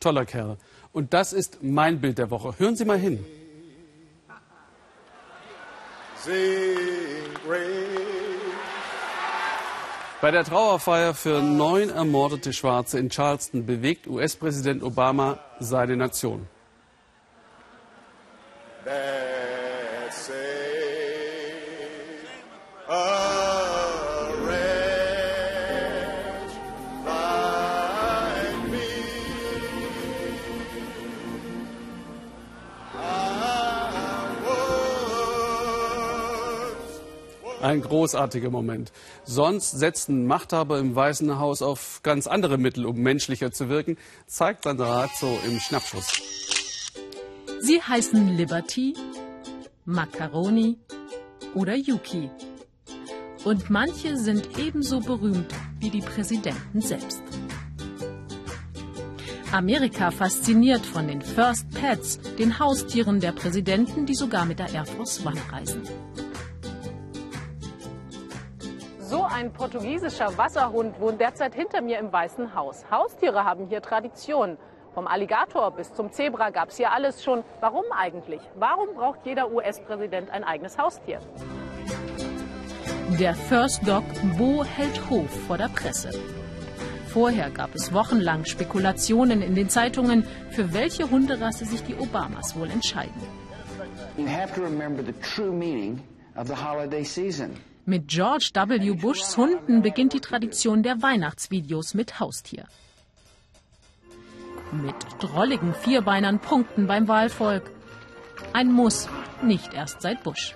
[0.00, 0.56] toller Kerl.
[0.92, 2.54] Und das ist mein Bild der Woche.
[2.58, 3.24] Hören Sie mal hin.
[10.20, 16.46] Bei der Trauerfeier für neun ermordete Schwarze in Charleston bewegt US-Präsident Obama seine Nation.
[37.62, 38.90] Ein großartiger Moment.
[39.24, 44.64] Sonst setzen Machthaber im Weißen Haus auf ganz andere Mittel, um menschlicher zu wirken, zeigt
[44.64, 46.22] Sandra so im Schnappschuss.
[47.60, 48.94] Sie heißen Liberty,
[49.84, 50.78] Macaroni
[51.54, 52.30] oder Yuki.
[53.44, 57.22] Und manche sind ebenso berühmt wie die Präsidenten selbst.
[59.52, 64.86] Amerika fasziniert von den First Pets, den Haustieren der Präsidenten, die sogar mit der Air
[64.86, 65.82] Force One reisen.
[69.10, 72.84] So ein portugiesischer Wasserhund wohnt derzeit hinter mir im Weißen Haus.
[72.92, 74.56] Haustiere haben hier Tradition.
[74.94, 77.42] Vom Alligator bis zum Zebra gab es hier alles schon.
[77.58, 78.40] Warum eigentlich?
[78.54, 81.18] Warum braucht jeder US-Präsident ein eigenes Haustier?
[83.18, 84.04] Der First Dog
[84.38, 86.10] Bo hält Hof vor der Presse.
[87.08, 92.70] Vorher gab es wochenlang Spekulationen in den Zeitungen, für welche Hunderasse sich die Obamas wohl
[92.70, 93.20] entscheiden.
[94.16, 96.00] You have to remember the true meaning
[96.36, 97.56] of the holiday season.
[97.86, 98.92] Mit George W.
[98.92, 102.66] Bushs Hunden beginnt die Tradition der Weihnachtsvideos mit Haustier.
[104.70, 107.70] Mit drolligen Vierbeinern punkten beim Wahlvolk.
[108.52, 109.08] Ein Muss,
[109.42, 110.54] nicht erst seit Bush.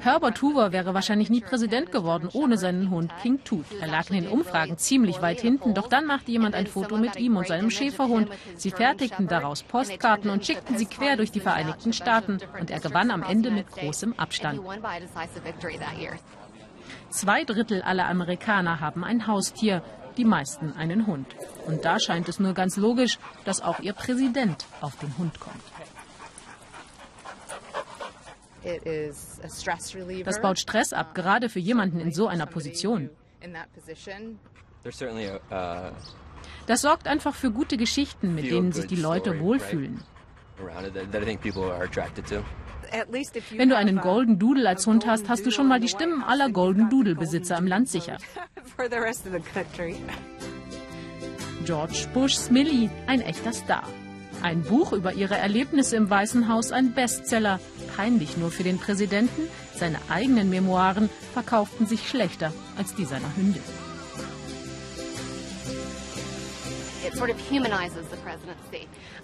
[0.00, 3.66] Herbert Hoover wäre wahrscheinlich nie Präsident geworden ohne seinen Hund King Tooth.
[3.80, 7.16] Er lag in den Umfragen ziemlich weit hinten, doch dann machte jemand ein Foto mit
[7.16, 8.28] ihm und seinem Schäferhund.
[8.56, 13.10] Sie fertigten daraus Postkarten und schickten sie quer durch die Vereinigten Staaten und er gewann
[13.10, 14.60] am Ende mit großem Abstand.
[17.10, 19.82] Zwei Drittel aller Amerikaner haben ein Haustier,
[20.16, 21.26] die meisten einen Hund.
[21.66, 25.62] Und da scheint es nur ganz logisch, dass auch ihr Präsident auf den Hund kommt.
[30.24, 33.10] Das baut Stress ab, gerade für jemanden in so einer Position.
[35.50, 35.90] Uh,
[36.66, 40.02] das sorgt einfach für gute Geschichten, mit denen sich die Leute wohlfühlen.
[43.50, 46.50] Wenn du einen Golden Doodle als Hund hast, hast du schon mal die Stimmen aller
[46.50, 48.18] Golden Doodle-Besitzer im Land sicher.
[51.64, 53.84] George Bushs Millie, ein echter Star.
[54.42, 57.60] Ein Buch über ihre Erlebnisse im Weißen Haus, ein Bestseller.
[57.96, 59.42] Peinlich nur für den Präsidenten.
[59.76, 63.62] Seine eigenen Memoiren verkauften sich schlechter als die seiner Hündin.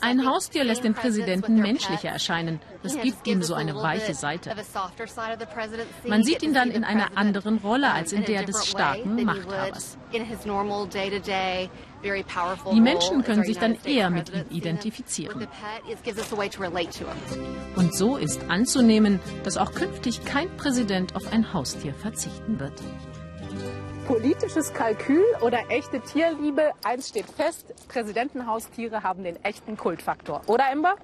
[0.00, 2.60] Ein Haustier lässt den Präsidenten menschlicher erscheinen.
[2.82, 4.54] Das gibt ihm so eine weiche Seite.
[6.04, 9.98] Man sieht ihn dann in einer anderen Rolle als in der des starken Machthabers.
[12.72, 15.48] Die Menschen können sich dann eher mit ihm identifizieren.
[17.76, 22.80] Und so ist anzunehmen, dass auch künftig kein Präsident auf ein Haustier verzichten wird.
[24.06, 26.70] Politisches Kalkül oder echte Tierliebe?
[26.84, 30.42] Eins steht fest, Präsidentenhaustiere haben den echten Kultfaktor.
[30.46, 30.94] Oder, Ember?